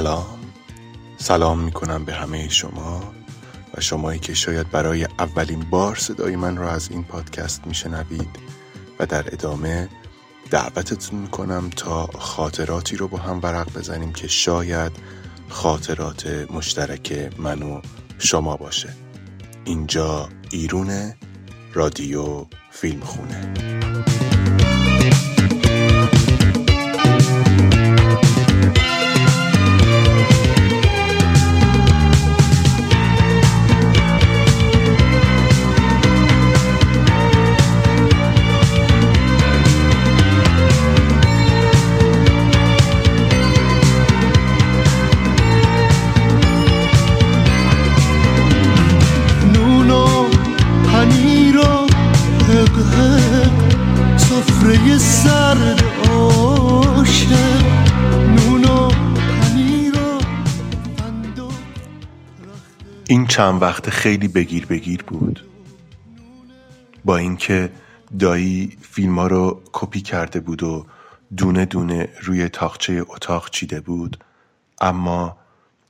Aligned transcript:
سلام. 0.00 0.38
سلام 1.16 1.60
می 1.60 1.72
کنم 1.72 2.04
به 2.04 2.14
همه 2.14 2.48
شما 2.48 3.12
و 3.74 3.80
شمایی 3.80 4.18
که 4.18 4.34
شاید 4.34 4.70
برای 4.70 5.04
اولین 5.04 5.60
بار 5.70 5.96
صدای 5.96 6.36
من 6.36 6.56
را 6.56 6.70
از 6.70 6.90
این 6.90 7.04
پادکست 7.04 7.66
میشنوید 7.66 8.28
و 8.98 9.06
در 9.06 9.24
ادامه 9.32 9.88
دعوتتون 10.50 11.18
می‌کنم 11.18 11.70
تا 11.76 12.06
خاطراتی 12.06 12.96
رو 12.96 13.08
با 13.08 13.18
هم 13.18 13.40
ورق 13.42 13.78
بزنیم 13.78 14.12
که 14.12 14.28
شاید 14.28 14.92
خاطرات 15.48 16.26
مشترک 16.52 17.30
من 17.38 17.62
و 17.62 17.80
شما 18.18 18.56
باشه. 18.56 18.88
اینجا 19.64 20.28
ایرون 20.50 21.12
رادیو 21.74 22.46
فیلم 22.70 23.00
خونه 23.00 23.54
چند 63.30 63.62
وقت 63.62 63.90
خیلی 63.90 64.28
بگیر 64.28 64.66
بگیر 64.66 65.02
بود. 65.02 65.44
با 67.04 67.16
اینکه 67.16 67.72
دایی 68.18 68.78
فیلم 68.82 69.18
ها 69.18 69.26
رو 69.26 69.62
کپی 69.72 70.00
کرده 70.00 70.40
بود 70.40 70.62
و 70.62 70.86
دونه 71.36 71.64
دونه 71.64 72.08
روی 72.22 72.48
تاخچه 72.48 73.04
اتاق 73.08 73.50
چیده 73.50 73.80
بود 73.80 74.24
اما 74.80 75.36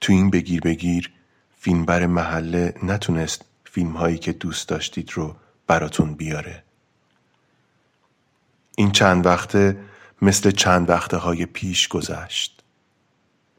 تو 0.00 0.12
این 0.12 0.30
بگیر 0.30 0.60
بگیر 0.60 1.10
فیلمبر 1.58 2.06
محله 2.06 2.74
نتونست 2.82 3.44
فیلم 3.64 3.92
هایی 3.92 4.18
که 4.18 4.32
دوست 4.32 4.68
داشتید 4.68 5.12
رو 5.12 5.36
براتون 5.66 6.14
بیاره. 6.14 6.64
این 8.76 8.90
چند 8.92 9.26
وقته 9.26 9.76
مثل 10.22 10.50
چند 10.50 10.90
وقته 10.90 11.16
های 11.16 11.46
پیش 11.46 11.88
گذشت. 11.88 12.59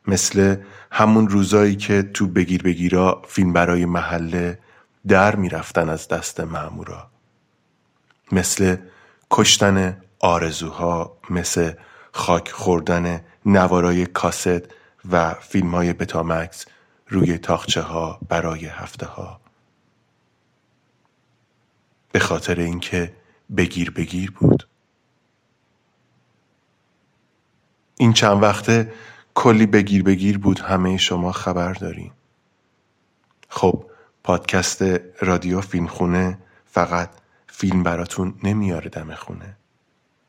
مثل 0.07 0.55
همون 0.91 1.27
روزایی 1.29 1.75
که 1.75 2.01
تو 2.03 2.27
بگیر 2.27 2.63
بگیرا 2.63 3.21
فیلم 3.27 3.53
برای 3.53 3.85
محله 3.85 4.59
در 5.07 5.35
می‌رفتن 5.35 5.89
از 5.89 6.07
دست 6.07 6.39
معمورا 6.39 7.07
مثل 8.31 8.75
کشتن 9.31 10.01
آرزوها 10.19 11.17
مثل 11.29 11.73
خاک 12.11 12.51
خوردن 12.51 13.21
نوارای 13.45 14.05
کاست 14.05 14.61
و 15.11 15.33
فیلم 15.33 15.75
های 15.75 15.93
بتامکس 15.93 16.65
روی 17.07 17.37
تاخچه 17.37 17.81
ها 17.81 18.19
برای 18.29 18.65
هفته 18.65 19.05
ها 19.05 19.41
به 22.11 22.19
خاطر 22.19 22.59
اینکه 22.59 23.13
بگیر 23.57 23.91
بگیر 23.91 24.31
بود. 24.31 24.67
این 27.97 28.13
چند 28.13 28.43
وقته 28.43 28.93
کلی 29.35 29.65
بگیر 29.65 30.03
بگیر 30.03 30.37
بود 30.37 30.59
همه 30.59 30.97
شما 30.97 31.31
خبر 31.31 31.73
دارین. 31.73 32.11
خب 33.49 33.85
پادکست 34.23 34.83
رادیو 35.25 35.61
فیلم 35.61 35.87
خونه 35.87 36.37
فقط 36.65 37.09
فیلم 37.47 37.83
براتون 37.83 38.35
نمیاره 38.43 38.89
دم 38.89 39.15
خونه. 39.15 39.57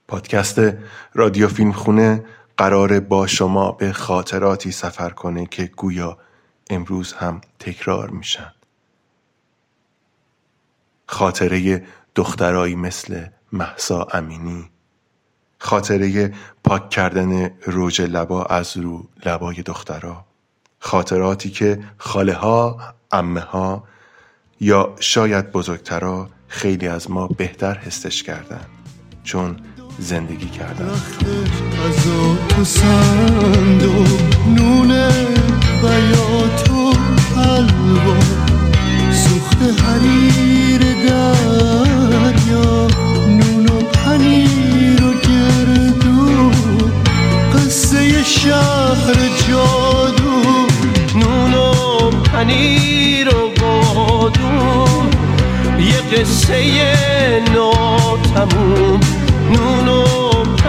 پادکست 0.08 0.60
رادیو 1.14 1.48
فیلم 1.48 1.72
خونه 1.72 2.24
قراره 2.56 3.00
با 3.00 3.26
شما 3.26 3.72
به 3.72 3.92
خاطراتی 3.92 4.72
سفر 4.72 5.10
کنه 5.10 5.46
که 5.46 5.64
گویا 5.66 6.18
امروز 6.70 7.12
هم 7.12 7.40
تکرار 7.58 8.10
میشن. 8.10 8.52
خاطره 11.06 11.86
دخترایی 12.14 12.76
مثل 12.76 13.26
محسا 13.52 14.08
امینی 14.12 14.71
خاطره 15.62 16.32
پاک 16.64 16.90
کردن 16.90 17.50
روج 17.64 18.02
لبا 18.02 18.44
از 18.44 18.76
رو 18.76 19.04
لبای 19.26 19.62
دخترا. 19.62 20.24
خاطراتی 20.78 21.50
که 21.50 21.78
خاله 21.98 22.34
ها 22.34 22.80
امه 23.12 23.40
ها 23.40 23.84
یا 24.60 24.94
شاید 25.00 25.52
بزرگترا 25.52 26.28
خیلی 26.48 26.88
از 26.88 27.10
ما 27.10 27.26
بهتر 27.26 27.74
حسش 27.74 28.22
کردن 28.22 28.66
چون 29.24 29.56
زندگی 29.98 30.48
کردن. 30.48 30.90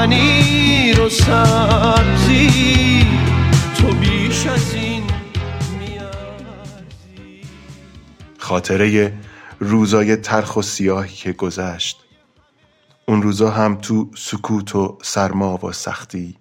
پنیر 0.03 1.01
و 1.01 1.09
سبزی 1.09 3.07
تو 3.77 3.87
بیش 3.87 4.47
از 4.47 4.73
این 4.73 5.03
خاطره 8.37 9.13
روزای 9.59 10.15
ترخ 10.15 10.57
و 10.57 10.61
سیاهی 10.61 11.15
که 11.15 11.33
گذشت. 11.33 12.03
اون 13.05 13.21
روزا 13.21 13.49
هم 13.49 13.75
تو 13.75 14.09
سکوت 14.15 14.75
و 14.75 14.97
سرما 15.01 15.57
و 15.57 15.71
سختی. 15.71 16.37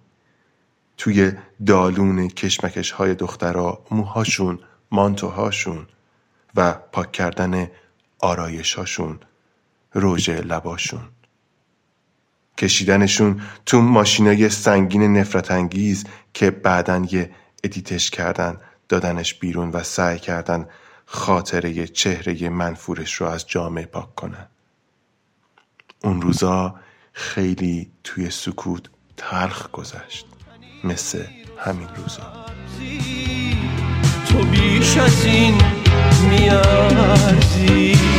توی 0.97 1.31
دالون 1.65 2.27
کشمکش 2.27 2.91
های 2.91 3.15
دخترا 3.15 3.85
موهاشون 3.91 4.59
مانتوهاشون 4.91 5.87
و 6.55 6.73
پاک 6.73 7.11
کردن 7.11 7.67
آرایشاشون 8.19 9.19
روژ 9.93 10.29
لباشون. 10.29 11.09
کشیدنشون 12.57 13.41
تو 13.65 13.81
ماشینای 13.81 14.49
سنگین 14.49 15.17
نفرت 15.17 15.51
انگیز 15.51 16.03
که 16.33 16.51
بعدن 16.51 17.07
یه 17.11 17.31
ادیتش 17.63 18.09
کردن 18.09 18.57
دادنش 18.89 19.33
بیرون 19.33 19.69
و 19.69 19.83
سعی 19.83 20.19
کردن 20.19 20.67
خاطره 21.05 21.87
چهره 21.87 22.49
منفورش 22.49 23.13
رو 23.13 23.27
از 23.27 23.47
جامعه 23.47 23.85
پاک 23.85 24.15
کنن. 24.15 24.47
اون 26.03 26.21
روزا 26.21 26.75
خیلی 27.13 27.91
توی 28.03 28.29
سکوت 28.29 28.89
تلخ 29.17 29.71
گذشت. 29.71 30.25
مثل 30.83 31.23
همین 31.57 31.87
روزا. 31.95 32.45
تو 34.27 34.43
بیش 34.45 34.97
از 34.97 35.25
این 35.25 35.61
میارزی 36.29 38.12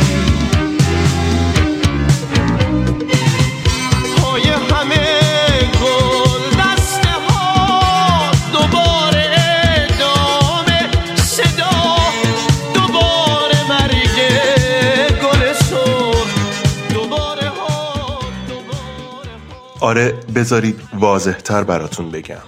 آره 19.95 20.11
بذارید 20.11 20.81
واضحتر 20.93 21.63
براتون 21.63 22.11
بگم. 22.11 22.41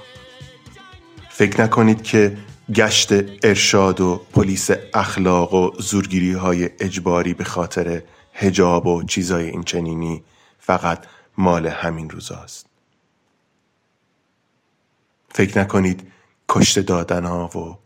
فکر 1.30 1.62
نکنید 1.62 2.04
که 2.04 2.38
گشت 2.74 3.10
ارشاد 3.44 4.02
و 4.02 4.26
پلیس 4.34 4.70
اخلاق 4.94 5.54
و 5.54 5.72
زورگیری 5.80 6.34
های 6.34 6.70
اجباری 6.80 7.34
به 7.34 7.44
خاطر 7.44 8.04
هجاب 8.34 8.88
و 8.88 9.04
چیزای 9.04 9.50
این 9.50 9.64
چنینی 9.64 10.24
فقط 10.60 11.06
مال 11.38 11.68
همین 11.68 12.10
روزاست. 12.10 12.66
فکر 15.30 15.60
نکنید 15.60 16.12
کشت 16.50 16.80
دادن 16.80 17.26
ها 17.26 17.48
و 17.48 17.78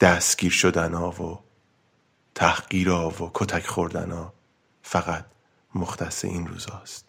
دستگیر 0.00 0.52
شدن 0.52 0.94
ها 0.94 1.10
و 1.10 1.38
تحقیر 2.34 2.88
ها 2.88 3.08
و 3.08 3.30
کتک 3.34 3.66
خوردن 3.66 4.10
ها 4.10 4.32
فقط 4.82 5.24
مختص 5.74 6.24
این 6.24 6.46
روزاست. 6.46 7.05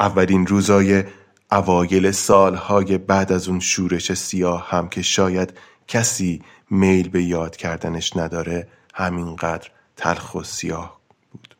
اولین 0.00 0.46
روزای 0.46 1.04
اوایل 1.52 2.10
سالهای 2.10 2.98
بعد 2.98 3.32
از 3.32 3.48
اون 3.48 3.60
شورش 3.60 4.12
سیاه 4.12 4.70
هم 4.70 4.88
که 4.88 5.02
شاید 5.02 5.58
کسی 5.88 6.42
میل 6.70 7.08
به 7.08 7.22
یاد 7.22 7.56
کردنش 7.56 8.16
نداره 8.16 8.68
همینقدر 8.94 9.70
تلخ 9.96 10.34
و 10.34 10.42
سیاه 10.42 11.00
بود. 11.32 11.56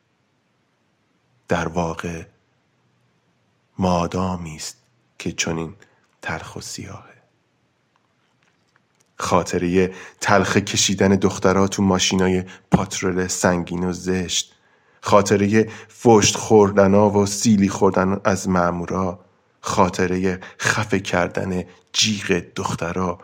در 1.49 1.69
واقع 1.69 2.25
مادامی 3.79 4.57
است 4.57 4.77
که 5.19 5.33
چنین 5.33 5.75
تلخ 6.23 6.57
و 6.57 6.61
سیاهه. 6.61 7.05
خاطره 9.17 9.95
تلخ 10.21 10.57
کشیدن 10.57 11.09
دخترها 11.09 11.69
تو 11.69 11.83
ماشینای 11.83 12.45
پاترول 12.71 13.27
سنگین 13.27 13.85
و 13.85 13.93
زشت 13.93 14.55
خاطره 15.01 15.69
فشت 15.89 16.37
خوردن 16.37 16.95
و 16.95 17.27
سیلی 17.27 17.69
خوردن 17.69 18.21
از 18.25 18.49
معمورا 18.49 19.21
خاطره 19.61 20.41
خفه 20.59 21.01
کردن 21.01 21.65
جیغ 21.93 22.43
دخترا 22.57 23.19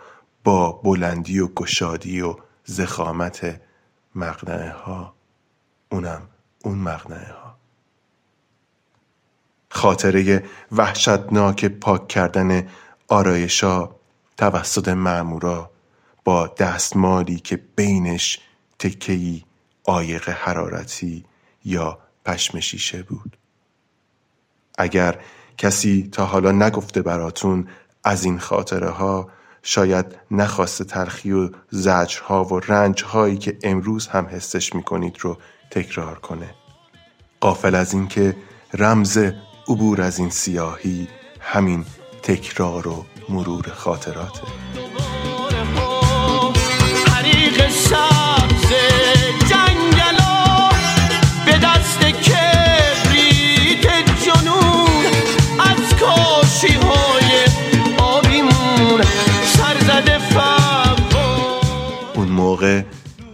با 0.45 0.73
بلندی 0.73 1.39
و 1.41 1.47
گشادی 1.47 2.21
و 2.21 2.37
زخامت 2.65 3.61
مقنعه 4.15 4.71
ها 4.71 5.15
اونم 5.93 6.23
اون 6.65 6.79
مقنعه 6.79 7.33
ها 7.33 7.57
خاطره 9.71 10.45
وحشتناک 10.73 11.65
پاک 11.65 12.09
کردن 12.09 12.69
آرایشا 13.09 13.89
توسط 14.37 14.89
معمورا 14.89 15.71
با 16.25 16.47
دستمالی 16.47 17.37
که 17.37 17.57
بینش 17.77 18.41
تکهی 18.79 19.45
عایق 19.85 20.29
حرارتی 20.29 21.25
یا 21.67 21.99
پشم 22.25 22.61
شیشه 22.61 23.03
بود. 23.03 23.37
اگر 24.79 25.19
کسی 25.59 26.09
تا 26.13 26.25
حالا 26.27 26.53
نگفته 26.53 27.03
براتون 27.03 27.69
از 28.05 28.25
این 28.25 28.39
خاطره 28.39 28.91
ها 28.91 29.31
شاید 29.63 30.07
نخواسته 30.31 30.85
تلخی 30.85 31.33
و 31.33 31.51
زجرها 31.71 32.45
و 32.45 32.61
رنجهایی 32.61 33.39
که 33.39 33.59
امروز 33.63 34.07
هم 34.07 34.27
حسش 34.27 34.75
می‌کنید 34.75 35.17
رو 35.21 35.39
تکرار 35.71 36.19
کنه. 36.19 36.55
قافل 37.41 37.75
از 37.75 37.95
اینکه 37.95 38.37
رمز 38.75 39.19
عبور 39.69 40.03
از 40.03 40.19
این 40.19 40.31
سیاهی 40.31 41.09
همین 41.41 41.85
تکرار 42.23 42.89
و 42.89 43.07
مرور 43.29 43.69
خاطراته. 43.69 44.43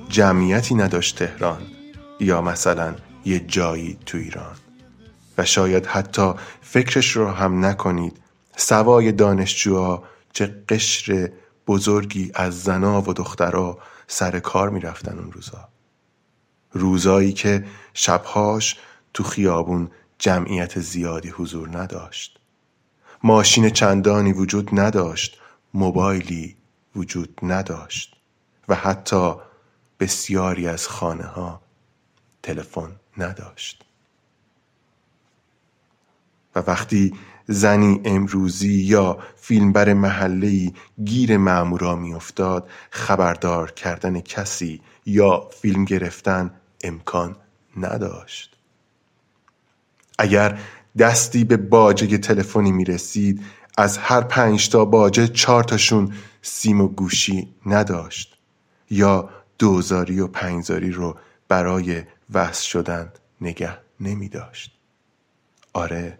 جمعیتی 0.08 0.74
نداشت 0.74 1.18
تهران 1.18 1.62
یا 2.20 2.40
مثلا 2.40 2.94
یه 3.24 3.40
جایی 3.40 3.98
تو 4.06 4.18
ایران. 4.18 4.56
و 5.38 5.44
شاید 5.44 5.86
حتی 5.86 6.32
فکرش 6.60 7.10
رو 7.10 7.28
هم 7.28 7.64
نکنید 7.64 8.20
سوای 8.56 9.12
دانشجوها 9.12 10.04
چه 10.32 10.64
قشر 10.68 11.30
بزرگی 11.66 12.32
از 12.34 12.62
زنا 12.62 13.02
و 13.02 13.12
دخترها 13.12 13.78
سر 14.06 14.40
کار 14.40 14.70
می‌رفتن 14.70 15.18
اون 15.18 15.32
روزا. 15.32 15.68
روزایی 16.72 17.32
که 17.32 17.64
شبهاش 17.94 18.76
تو 19.14 19.24
خیابون 19.24 19.90
جمعیت 20.18 20.80
زیادی 20.80 21.28
حضور 21.28 21.78
نداشت. 21.78 22.38
ماشین 23.24 23.70
چندانی 23.70 24.32
وجود 24.32 24.80
نداشت 24.80 25.38
موبایلی 25.74 26.56
وجود 26.96 27.40
نداشت. 27.42 28.21
و 28.68 28.74
حتی 28.74 29.34
بسیاری 30.00 30.68
از 30.68 30.88
خانه 30.88 31.24
ها 31.24 31.60
تلفن 32.42 32.96
نداشت. 33.18 33.84
و 36.54 36.62
وقتی 36.66 37.14
زنی 37.46 38.00
امروزی 38.04 38.74
یا 38.74 39.18
فیلمبر 39.36 39.92
محله‌ای 39.92 40.72
گیر 41.04 41.36
مامورا 41.36 41.96
میافتاد 41.96 42.68
خبردار 42.90 43.70
کردن 43.70 44.20
کسی 44.20 44.80
یا 45.06 45.48
فیلم 45.60 45.84
گرفتن 45.84 46.54
امکان 46.84 47.36
نداشت. 47.76 48.56
اگر 50.18 50.60
دستی 50.98 51.44
به 51.44 51.56
باجه 51.56 52.18
تلفنی 52.18 52.72
می 52.72 52.84
رسید 52.84 53.44
از 53.78 53.98
هر 53.98 54.20
پنج 54.20 54.68
تا 54.68 54.84
باجه 54.84 55.28
چهار 55.28 55.64
تاشون 55.64 56.14
سیم 56.42 56.80
و 56.80 56.88
گوشی 56.88 57.54
نداشت. 57.66 58.31
یا 58.92 59.28
دوزاری 59.58 60.20
و 60.20 60.26
پنجزاری 60.26 60.90
رو 60.90 61.16
برای 61.48 62.02
وصل 62.34 62.64
شدن 62.64 63.12
نگه 63.40 63.78
نمی 64.00 64.28
داشت. 64.28 64.78
آره 65.72 66.18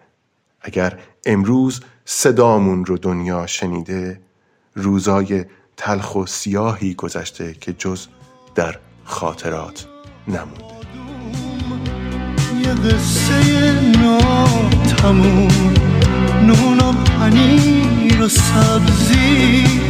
اگر 0.61 0.99
امروز 1.27 1.81
صدامون 2.05 2.85
رو 2.85 2.99
دنیا 2.99 3.47
شنیده 3.47 4.21
روزای 4.75 5.45
تلخ 5.77 6.15
و 6.15 6.27
سیاهی 6.27 6.95
گذشته 6.95 7.55
که 7.55 7.73
جز 7.73 8.07
در 8.55 8.79
خاطرات 9.05 9.87
نمونده 10.29 10.65
یه 12.63 12.75
قصه 12.75 13.73
ناتمون 14.01 15.75
نون 16.43 16.81
و 16.81 16.93
پنیر 16.93 18.23
و 18.23 18.29
سبزی 18.29 19.82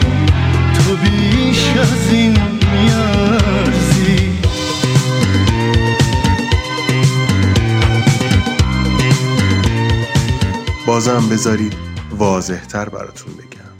بازم 10.86 11.28
بذارید 11.28 11.74
واضحتر 12.10 12.88
براتون 12.88 13.32
بگم. 13.32 13.72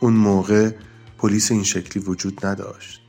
اون 0.00 0.12
موقع 0.12 0.70
پلیس 1.18 1.50
این 1.50 1.64
شکلی 1.64 2.02
وجود 2.02 2.46
نداشت. 2.46 3.00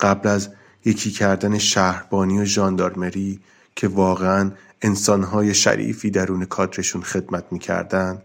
قبل 0.00 0.28
از 0.28 0.48
یکی 0.84 1.10
کردن 1.10 1.58
شهربانی 1.58 2.38
و 2.38 2.44
ژاندارمری 2.44 3.40
که 3.76 3.88
واقعا 3.88 4.50
انسانهای 4.82 5.54
شریفی 5.54 6.10
درون 6.10 6.44
کادرشون 6.44 7.02
خدمت 7.02 7.44
می‌کردن 7.50 8.22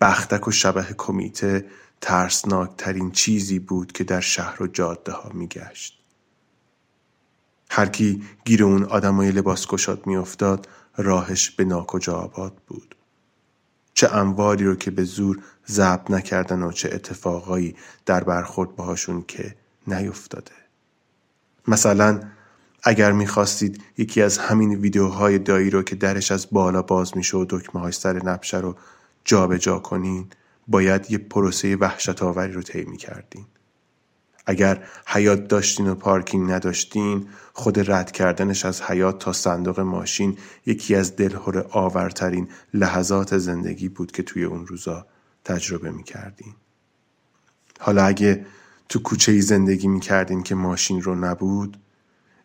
بختک 0.00 0.48
و 0.48 0.50
شبه 0.50 0.86
کمیته 0.96 1.64
ترسناکترین 2.00 3.10
چیزی 3.10 3.58
بود 3.58 3.92
که 3.92 4.04
در 4.04 4.20
شهر 4.20 4.62
و 4.62 4.66
جاده 4.66 5.12
ها 5.12 5.30
میگشت. 5.34 5.98
هر 7.70 7.86
کی 7.86 8.22
گیر 8.44 8.64
اون 8.64 8.84
آدمای 8.84 9.30
لباس 9.30 9.66
کشاد 9.66 10.06
میافتاد 10.06 10.68
راهش 10.96 11.50
به 11.50 11.64
ناکجا 11.64 12.14
آباد 12.14 12.52
بود. 12.66 12.94
چه 13.94 14.14
انواری 14.14 14.64
رو 14.64 14.74
که 14.74 14.90
به 14.90 15.04
زور 15.04 15.42
ضبط 15.68 16.10
نکردن 16.10 16.62
و 16.62 16.72
چه 16.72 16.90
اتفاقایی 16.92 17.76
در 18.06 18.24
برخورد 18.24 18.76
باهاشون 18.76 19.24
که 19.28 19.56
نیفتاده. 19.86 20.52
مثلا 21.68 22.20
اگر 22.82 23.12
می‌خواستید 23.12 23.82
یکی 23.98 24.22
از 24.22 24.38
همین 24.38 24.74
ویدیوهای 24.74 25.38
دایی 25.38 25.70
رو 25.70 25.82
که 25.82 25.96
درش 25.96 26.32
از 26.32 26.46
بالا 26.52 26.82
باز 26.82 27.16
میشه 27.16 27.36
و 27.36 27.46
دکمه 27.48 27.82
های 27.82 27.92
سر 27.92 28.24
نبشه 28.24 28.58
رو 28.58 28.76
جابجا 29.24 29.58
جا 29.58 29.78
کنین 29.78 30.26
باید 30.68 31.10
یه 31.10 31.18
پروسه 31.18 31.76
وحشت 31.76 32.22
آوری 32.22 32.52
رو 32.52 32.62
طی 32.62 32.96
کردین. 32.96 33.46
اگر 34.46 34.84
حیات 35.06 35.48
داشتین 35.48 35.88
و 35.88 35.94
پارکینگ 35.94 36.50
نداشتین 36.50 37.26
خود 37.52 37.90
رد 37.90 38.12
کردنش 38.12 38.64
از 38.64 38.82
حیات 38.82 39.18
تا 39.18 39.32
صندوق 39.32 39.80
ماشین 39.80 40.38
یکی 40.66 40.94
از 40.94 41.16
دلهور 41.16 41.66
آورترین 41.70 42.48
لحظات 42.74 43.38
زندگی 43.38 43.88
بود 43.88 44.12
که 44.12 44.22
توی 44.22 44.44
اون 44.44 44.66
روزا 44.66 45.06
تجربه 45.44 45.90
می 45.90 46.02
کردین. 46.02 46.54
حالا 47.80 48.04
اگه 48.04 48.46
تو 48.88 48.98
کوچه 48.98 49.32
ای 49.32 49.40
زندگی 49.40 49.88
می 49.88 50.00
کردین 50.00 50.42
که 50.42 50.54
ماشین 50.54 51.02
رو 51.02 51.14
نبود 51.14 51.76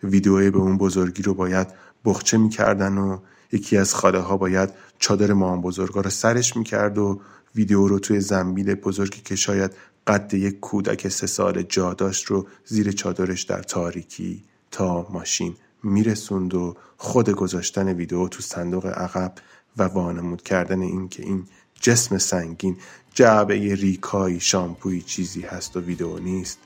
ویدیوی 0.04 0.50
به 0.50 0.58
اون 0.58 0.78
بزرگی 0.78 1.24
رو 1.24 1.34
باید 1.34 1.68
بخچه 2.06 2.38
می‌کردن 2.38 2.98
و 2.98 3.18
یکی 3.52 3.78
از 3.78 3.96
خاله 3.96 4.20
ها 4.20 4.38
باید 4.38 4.70
چادر 5.00 5.34
مام 5.34 5.62
بزرگا 5.62 6.02
رو 6.02 6.10
سرش 6.10 6.58
می‌کرد 6.58 6.98
و 6.98 7.22
ویدیو 7.56 7.88
رو 7.88 8.00
توی 8.00 8.20
زنبیل 8.20 8.76
بزرگی 8.76 9.22
که 9.22 9.36
شاید 9.36 9.72
قد 10.08 10.34
یک 10.34 10.60
کودک 10.60 11.08
سه 11.08 11.28
سال 11.28 11.62
جا 11.62 11.94
داشت 11.94 12.26
رو 12.26 12.48
زیر 12.66 12.92
چادرش 12.92 13.42
در 13.42 13.64
تاریکی 13.64 14.44
تا 14.72 15.08
ماشین 15.10 15.56
میرسوند 15.84 16.54
و 16.54 16.76
خود 16.98 17.30
گذاشتن 17.30 17.88
ویدیو 17.88 18.28
تو 18.28 18.42
صندوق 18.42 18.86
عقب 18.86 19.34
و 19.78 19.84
وانمود 19.84 20.42
کردن 20.42 20.82
این 20.82 21.10
که 21.10 21.24
این 21.24 21.48
جسم 21.82 22.18
سنگین 22.18 22.78
جعبه 23.14 23.76
ریکایی 23.76 24.40
شامپوی 24.40 25.02
چیزی 25.02 25.42
هست 25.42 25.78
و 25.78 25.80
ویدیو 25.80 26.20
نیست 26.20 26.60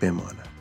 بماند. 0.00 0.51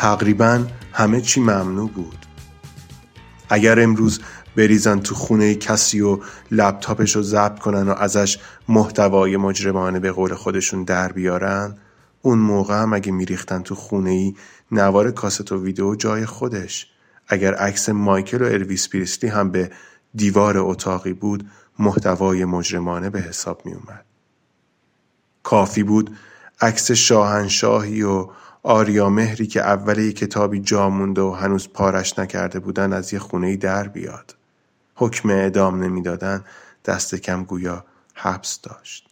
تقریبا 0.00 0.64
همه 0.92 1.20
چی 1.20 1.40
ممنوع 1.40 1.90
بود 1.90 2.26
اگر 3.48 3.80
امروز 3.80 4.20
بریزن 4.56 5.00
تو 5.00 5.14
خونه 5.14 5.54
کسی 5.54 6.00
و 6.00 6.18
لپتاپش 6.50 7.16
رو 7.16 7.22
ضبط 7.22 7.58
کنن 7.58 7.88
و 7.88 7.90
ازش 7.90 8.38
محتوای 8.68 9.36
مجرمانه 9.36 10.00
به 10.00 10.12
قول 10.12 10.34
خودشون 10.34 10.84
در 10.84 11.12
بیارن 11.12 11.78
اون 12.22 12.38
موقع 12.38 12.82
هم 12.82 12.92
اگه 12.92 13.12
میریختن 13.12 13.62
تو 13.62 13.74
خونه 13.74 14.10
ای 14.10 14.34
نوار 14.72 15.10
کاست 15.10 15.52
و 15.52 15.62
ویدیو 15.62 15.94
جای 15.94 16.26
خودش 16.26 16.86
اگر 17.28 17.54
عکس 17.54 17.88
مایکل 17.88 18.42
و 18.42 18.44
الویس 18.44 18.88
پریسلی 18.88 19.30
هم 19.30 19.50
به 19.50 19.70
دیوار 20.14 20.58
اتاقی 20.58 21.12
بود 21.12 21.50
محتوای 21.78 22.44
مجرمانه 22.44 23.10
به 23.10 23.20
حساب 23.20 23.62
می 23.66 23.72
اومد. 23.72 24.04
کافی 25.42 25.82
بود 25.82 26.16
عکس 26.60 26.90
شاهنشاهی 26.90 28.02
و 28.02 28.28
آریا 28.62 29.08
مهری 29.08 29.46
که 29.46 29.60
اول 29.60 29.98
یک 29.98 30.16
کتابی 30.16 30.60
جا 30.60 30.90
مونده 30.90 31.20
و 31.20 31.30
هنوز 31.30 31.68
پارش 31.68 32.18
نکرده 32.18 32.58
بودن 32.60 32.92
از 32.92 33.12
یه 33.12 33.18
خونه 33.18 33.56
در 33.56 33.88
بیاد. 33.88 34.36
حکم 34.94 35.30
اعدام 35.30 35.82
نمی‌دادن 35.82 36.44
دست 36.84 37.14
کم 37.14 37.44
گویا 37.44 37.84
حبس 38.14 38.60
داشت. 38.60 39.08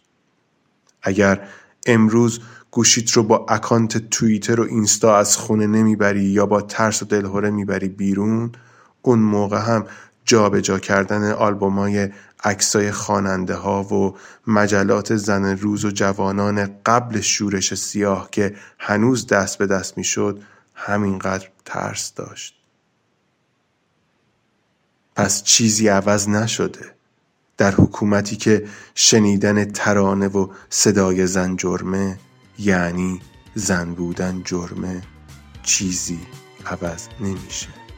اگر 1.01 1.47
امروز 1.85 2.39
گوشیت 2.71 3.11
رو 3.11 3.23
با 3.23 3.45
اکانت 3.49 4.09
توییتر 4.09 4.61
و 4.61 4.63
اینستا 4.63 5.17
از 5.17 5.37
خونه 5.37 5.67
نمی‌بری 5.67 6.23
یا 6.23 6.45
با 6.45 6.61
ترس 6.61 7.01
و 7.01 7.05
دلهوره 7.05 7.49
می‌بری 7.49 7.89
بیرون 7.89 8.51
اون 9.01 9.19
موقع 9.19 9.59
هم 9.59 9.85
جابجا 10.29 10.61
جا 10.61 10.79
کردن 10.79 11.31
آلبومای 11.31 12.09
عکسای 12.43 12.91
خواننده 12.91 13.55
ها 13.55 13.83
و 13.83 14.17
مجلات 14.47 15.15
زن 15.15 15.45
روز 15.45 15.85
و 15.85 15.91
جوانان 15.91 16.69
قبل 16.85 17.21
شورش 17.21 17.73
سیاه 17.73 18.29
که 18.31 18.55
هنوز 18.79 19.27
دست 19.27 19.57
به 19.57 19.67
دست 19.67 19.97
می‌شد 19.97 20.41
همینقدر 20.75 21.47
ترس 21.65 22.13
داشت. 22.13 22.55
پس 25.15 25.43
چیزی 25.43 25.87
عوض 25.87 26.29
نشده. 26.29 26.95
در 27.57 27.71
حکومتی 27.71 28.35
که 28.35 28.67
شنیدن 28.95 29.65
ترانه 29.65 30.27
و 30.27 30.47
صدای 30.69 31.27
زن 31.27 31.55
جرمه 31.55 32.19
یعنی 32.59 33.21
زن 33.55 33.93
بودن 33.93 34.41
جرمه 34.45 35.01
چیزی 35.63 36.19
عوض 36.65 37.07
نمیشه. 37.19 37.88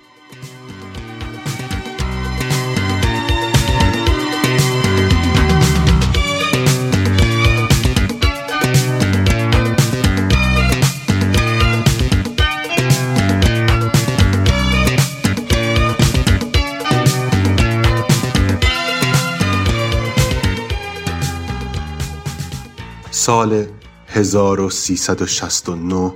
سال 23.22 23.68
1369 24.08 26.14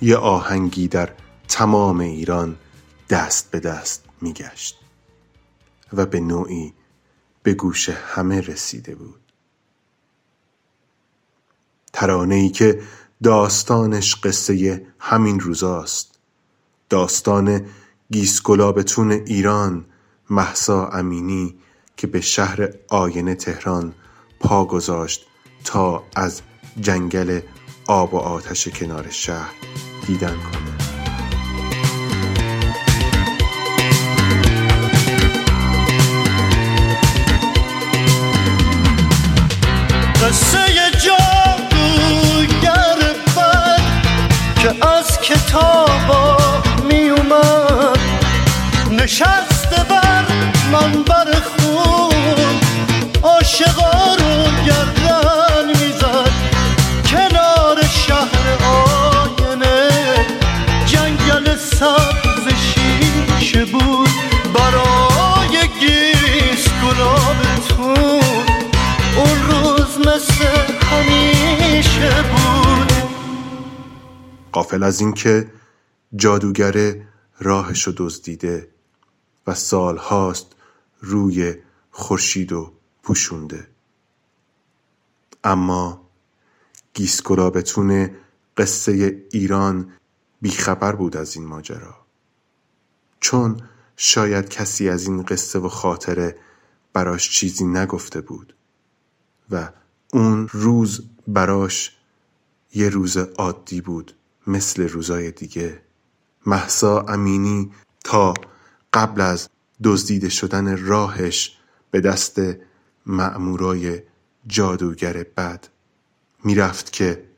یه 0.00 0.16
آهنگی 0.16 0.88
در 0.88 1.12
تمام 1.48 2.00
ایران 2.00 2.56
دست 3.10 3.50
به 3.50 3.60
دست 3.60 4.04
میگشت 4.20 4.78
و 5.92 6.06
به 6.06 6.20
نوعی 6.20 6.74
به 7.42 7.54
گوش 7.54 7.88
همه 7.88 8.40
رسیده 8.40 8.94
بود. 8.94 9.20
ترانه 11.92 12.34
ای 12.34 12.48
که 12.48 12.82
داستانش 13.22 14.16
قصه 14.16 14.86
همین 14.98 15.40
روزاست. 15.40 16.18
داستان 16.88 17.66
گیسگلابتون 18.10 19.12
ایران 19.12 19.84
محسا 20.30 20.88
امینی 20.88 21.54
که 21.96 22.06
به 22.06 22.20
شهر 22.20 22.68
آینه 22.88 23.34
تهران 23.34 23.94
پا 24.40 24.64
گذاشت 24.64 25.26
تا 25.64 26.02
از 26.16 26.42
جنگل 26.80 27.40
آب 27.86 28.14
و 28.14 28.16
آتش 28.16 28.68
کنار 28.68 29.10
شهر 29.10 29.52
دیدن 30.06 30.36
کنه. 30.36 30.92
قصه 40.22 40.58
جادوگر 41.04 42.32
بد 43.36 43.80
که 44.62 44.86
از 44.86 45.20
کتابا 45.20 46.36
می 46.88 47.08
اومد 47.08 47.98
نشسته 48.90 49.84
بر 49.90 50.24
منبر 50.72 51.11
قافل 74.52 74.82
از 74.82 75.00
اینکه 75.00 75.50
جادوگر 76.16 76.96
راهشو 77.38 77.92
دزدیده 77.96 78.68
و 79.46 79.54
سالهاست 79.54 80.46
روی 81.00 81.54
خورشید 81.90 82.52
و 82.52 82.72
پوشونده. 83.02 83.66
اما 85.44 86.08
گیسکلابتون 86.94 88.10
قصه 88.56 89.22
ایران 89.32 89.92
بیخبر 90.40 90.92
بود 90.92 91.16
از 91.16 91.36
این 91.36 91.46
ماجرا. 91.46 91.96
چون 93.20 93.60
شاید 93.96 94.48
کسی 94.48 94.88
از 94.88 95.06
این 95.06 95.22
قصه 95.22 95.58
و 95.58 95.68
خاطره 95.68 96.36
براش 96.92 97.30
چیزی 97.30 97.64
نگفته 97.64 98.20
بود 98.20 98.54
و 99.50 99.68
اون 100.14 100.48
روز 100.52 101.00
براش 101.28 101.96
یه 102.74 102.88
روز 102.88 103.16
عادی 103.16 103.80
بود 103.80 104.14
مثل 104.46 104.88
روزای 104.88 105.30
دیگه. 105.30 105.82
محسا 106.46 107.00
امینی 107.00 107.72
تا 108.04 108.34
قبل 108.92 109.20
از 109.20 109.48
دزدیده 109.84 110.28
شدن 110.28 110.86
راهش 110.86 111.58
به 111.90 112.00
دست 112.00 112.40
مأمورای 113.06 114.02
جادوگر 114.46 115.12
بد 115.36 115.68
می‌رفت 116.44 116.92
که 116.92 117.28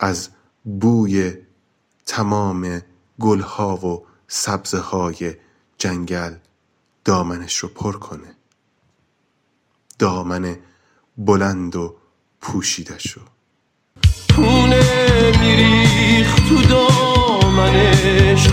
از 0.00 0.28
بوی 0.64 1.36
تمام 2.06 2.82
گلها 3.20 3.76
و 3.76 4.06
سبزه 4.28 4.78
های 4.78 5.36
جنگل 5.78 6.34
دامنش 7.04 7.58
رو 7.58 7.68
پر 7.68 7.92
کنه. 7.92 8.36
دامن 9.98 10.56
بلند 11.18 11.76
و 11.76 11.96
پوشیدش 12.44 13.10
رو 13.10 13.22
پونه 14.28 14.82
میریخ 15.40 16.34
تو 16.48 16.62
دامنش 16.62 18.46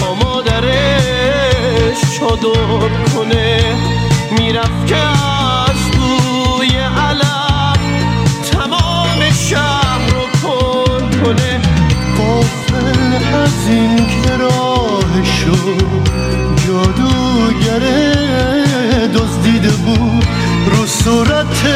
تا 0.00 0.14
مادرش 0.14 2.00
چادر 2.18 2.88
کنه. 3.14 3.76
می‌رفت 4.38 4.86
که 4.86 4.96
از 4.96 5.80
بوی 5.92 6.76
علم 6.76 7.78
تمام 8.52 9.30
شهر 9.48 10.10
رو 10.10 10.26
پر 10.42 11.00
کنه. 11.24 11.60
قافل 12.18 13.34
از 13.34 13.68
این 13.68 13.96
که 13.96 14.36
راهشو 14.36 15.76
جادوگره 16.66 18.12
دزدیده 19.08 19.70
بود. 19.70 20.26
رو 20.66 20.86
صورت 20.86 21.66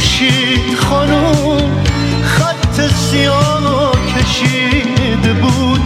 خورشید 0.00 0.76
خانم 0.76 1.84
خط 2.22 2.94
سیاه 2.94 3.92
کشیده 4.06 5.32
بود. 5.32 5.80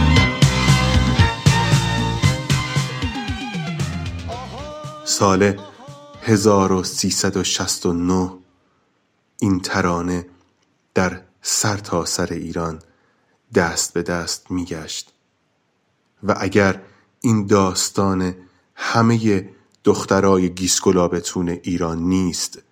سال 5.03 5.59
1369 6.21 8.31
این 9.39 9.59
ترانه 9.59 10.27
در 10.93 11.21
سرتاسر 11.41 12.25
سر 12.25 12.33
ایران 12.33 12.79
دست 13.55 13.93
به 13.93 14.01
دست 14.01 14.51
میگشت. 14.51 15.13
و 16.23 16.35
اگر 16.39 16.81
این 17.21 17.47
داستان 17.47 18.35
همه 18.75 19.49
دخترای 19.83 20.53
گیسگلابتون 20.53 21.49
ایران 21.49 21.99
نیست 21.99 22.64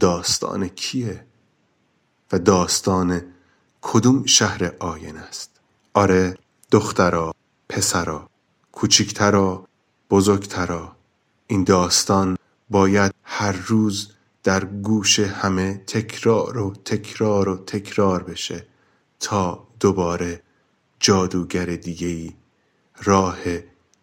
داستان 0.00 0.68
کیه 0.68 1.26
و 2.32 2.38
داستان 2.38 3.22
کدوم 3.82 4.26
شهر 4.26 4.72
آین 4.78 5.16
است؟ 5.16 5.50
آره 5.94 6.38
دخترا 6.70 7.34
پسرا 7.68 8.28
کوچیکترا 8.72 9.66
بزرگترا. 10.10 10.96
این 11.46 11.64
داستان 11.64 12.38
باید 12.70 13.14
هر 13.22 13.52
روز 13.52 14.12
در 14.42 14.64
گوش 14.64 15.20
همه 15.20 15.82
تکرار 15.86 16.58
و 16.58 16.74
تکرار 16.84 17.48
و 17.48 17.56
تکرار 17.56 18.22
بشه 18.22 18.66
تا 19.20 19.66
دوباره 19.80 20.42
جادوگر 21.00 21.66
دیگه 21.66 22.06
ای 22.06 22.34
راه 23.02 23.38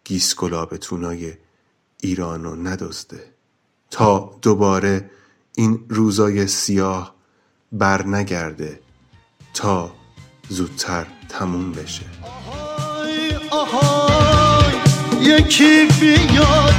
گیسگلاب 0.04 0.76
تونای 0.76 1.34
ایرانو 2.00 2.56
ندزده. 2.56 3.32
تا 3.90 4.38
دوباره 4.42 5.10
این 5.54 5.84
روزای 5.88 6.46
سیاه 6.46 7.14
بر 7.72 8.06
نگرده 8.06 8.80
تا 9.54 9.92
زودتر 10.48 11.06
تموم 11.28 11.72
بشه. 11.72 12.04
آهای 12.22 13.36
آهای 13.50 14.72
یکی 15.20 15.88
بیاد 16.00 16.74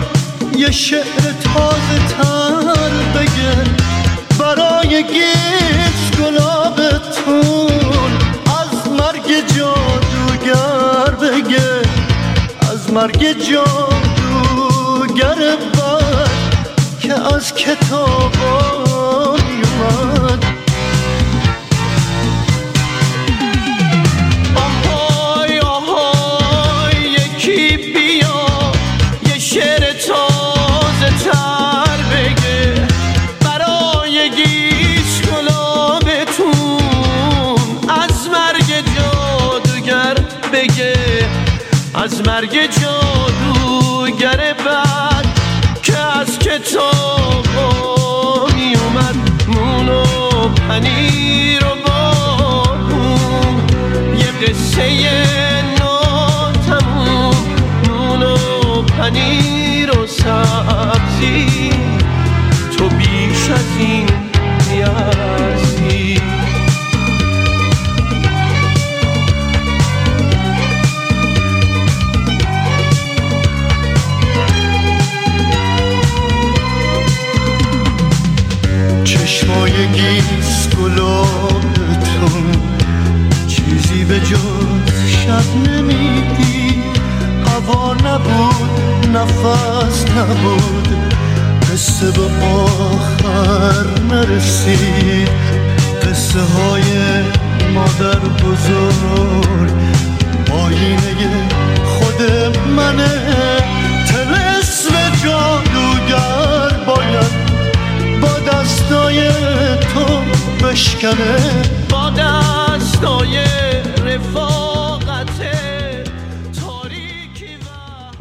یه 0.57 0.71
شعر 0.71 1.33
تازه 1.43 2.07
تر 2.09 2.91
بگه. 3.15 3.63
برای 4.39 5.03
گیج 5.03 6.19
گلابتون 6.19 8.11
از 8.45 8.91
مرگ 8.91 9.47
جادوگر 9.55 11.15
بگه. 11.15 11.81
از 12.71 12.93
مرگ 12.93 13.33
جادوگر 13.33 14.12
که 17.13 17.35
از 17.35 17.53
کتابا 17.53 19.37
میومد 19.47 20.45
آهای 24.55 25.59
آهای 25.59 26.95
یکی 27.01 27.77
بیا 27.77 28.71
یه 29.29 29.39
شعر 29.39 29.93
تازه 29.93 31.23
تر 31.23 31.97
بگه. 32.11 32.87
برای 33.45 34.29
گیش 34.29 35.21
گلابتون 35.21 36.81
از 37.89 38.29
مرگ 38.29 38.69
جادوگر 38.95 40.15
بگه. 40.53 40.95
از 41.95 42.27
مرگ 42.27 42.51
جادوگر 42.51 43.42
پنیر 50.69 51.65
و 51.65 51.75
بارون 51.85 53.55
یه 54.17 54.31
قصه 54.47 55.42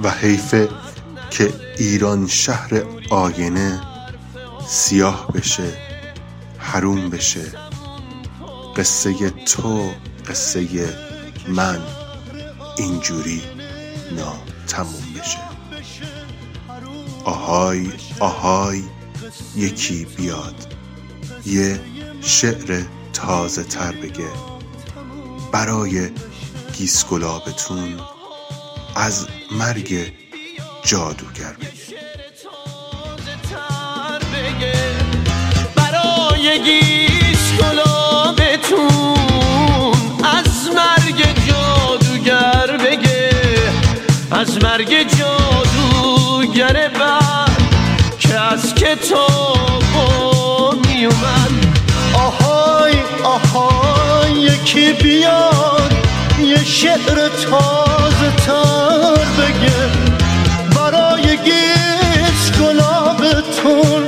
و 0.03 0.11
حیفه 0.11 0.69
که 1.31 1.53
ایران 1.79 2.27
شهر 2.27 2.83
آینه 3.11 3.81
سیاه 4.69 5.33
بشه 5.33 5.77
حروم 6.59 7.11
بشه. 7.11 7.53
قصه 8.77 9.31
تو 9.31 9.91
قصه 10.29 10.89
من 11.49 11.79
اینجوری 12.79 13.43
ناتموم 14.17 15.15
بشه. 15.21 15.39
آهای 17.25 17.91
آهای 18.21 18.83
یکی 19.57 20.05
بیاد. 20.17 20.75
یه 21.47 21.81
شعر 22.21 22.83
تازه 23.13 23.63
تر 23.63 23.93
بگه. 23.93 24.29
برای 25.53 26.11
گیسگلابتون 26.73 27.99
از 28.97 29.29
مرگ 29.51 30.13
جادوگر. 30.85 31.57
برای 35.77 36.61
گیش 36.65 37.53
گلابتون 37.61 38.87
از 40.25 40.71
مرگ 40.77 41.47
جادوگر 41.49 42.77
بگه. 42.77 43.33
از 44.31 44.63
مرگ 44.65 45.07
جادوگر 45.19 46.89
بعد 46.89 47.63
که 48.19 48.41
از 48.41 48.75
کتاب 48.75 49.83
می 50.89 51.05
اومد 51.05 51.51
آهای 52.15 52.95
آهای 53.25 54.33
یکی 54.33 54.93
بیاد 54.93 55.52
یه 55.52 55.52
شعر 56.83 57.29
تازه 57.29 58.31
تر 58.47 59.25
بگه. 59.39 59.83
برای 60.77 61.25
گیج 61.37 62.41
گلابتون 62.61 64.03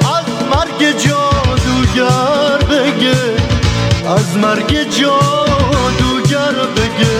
از 0.00 0.26
مرگ 0.50 0.80
جادوگر 0.98 2.58
بگه. 2.70 3.20
از 4.16 4.28
مرگ 4.36 4.72
جادوگر 4.90 6.54
بگه. 6.76 7.18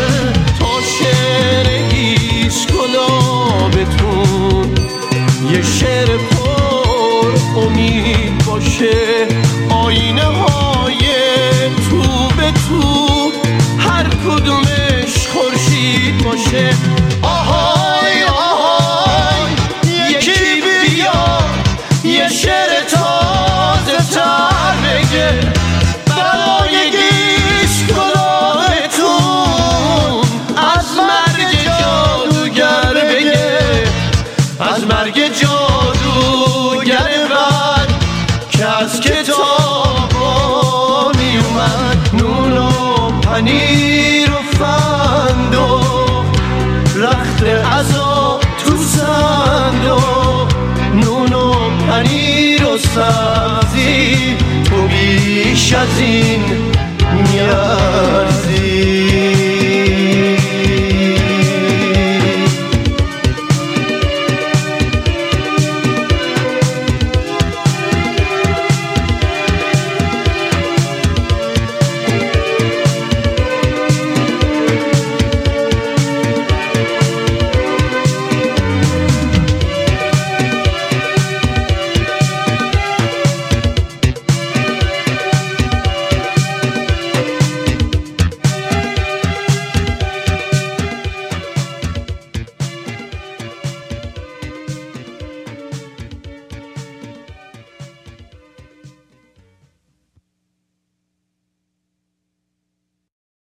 تا 0.58 0.72
شعر 0.98 1.66
گیش 1.88 2.58
گلابتون 2.66 4.66
یه 5.52 5.62
شعر 5.62 6.06
پر 6.06 7.60
امید 7.60 8.44
باشه. 8.44 9.26
آینه 9.70 10.24
های 10.24 11.06
تو 11.90 12.02
به 12.36 12.52
تو. 12.68 13.15
خورشید 16.06 16.24
باشه. 16.24 16.70
آهای 17.22 18.24
آهای 18.24 19.52
یکی 20.10 20.62
بیا 20.62 21.38
یه 22.04 22.28
شعر 22.28 22.80
تازه 22.90 24.14
تر 24.14 24.76
بگه. 24.76 25.55
پنیر 52.96 53.04
و 53.04 53.62
سبزی 53.62 54.36
تو 54.64 54.88
بیش 54.88 55.72
از 55.72 55.98
این 55.98 56.42
میارزی 57.12 58.35